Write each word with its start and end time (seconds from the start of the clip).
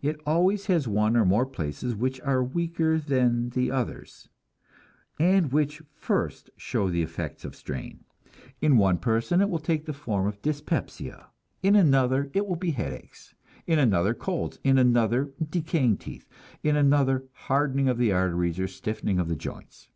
It 0.00 0.20
always 0.24 0.66
has 0.66 0.86
one 0.86 1.16
or 1.16 1.24
more 1.24 1.44
places 1.44 1.96
which 1.96 2.20
are 2.20 2.44
weaker 2.44 3.00
than 3.00 3.48
the 3.48 3.72
others, 3.72 4.28
and 5.18 5.50
which 5.50 5.82
first 5.96 6.50
show 6.56 6.88
the 6.88 7.02
effects 7.02 7.44
of 7.44 7.56
strain. 7.56 8.04
In 8.60 8.76
one 8.76 8.98
person 8.98 9.40
it 9.40 9.50
will 9.50 9.58
take 9.58 9.86
the 9.86 9.92
form 9.92 10.28
of 10.28 10.40
dyspepsia, 10.40 11.30
in 11.64 11.74
another 11.74 12.30
it 12.32 12.46
will 12.46 12.54
be 12.54 12.70
headaches, 12.70 13.34
in 13.66 13.80
another 13.80 14.14
colds, 14.14 14.60
in 14.62 14.78
another 14.78 15.32
decaying 15.50 15.96
teeth, 15.96 16.28
in 16.62 16.76
another 16.76 17.24
hardening 17.32 17.88
of 17.88 17.98
the 17.98 18.12
arteries 18.12 18.60
or 18.60 18.68
stiffening 18.68 19.18
of 19.18 19.26
the 19.28 19.34
joints. 19.34 19.90